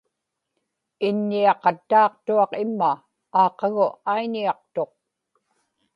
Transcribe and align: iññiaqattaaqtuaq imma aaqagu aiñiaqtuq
iññiaqattaaqtuaq 1.07 2.51
imma 2.63 2.91
aaqagu 3.41 3.87
aiñiaqtuq 4.11 4.91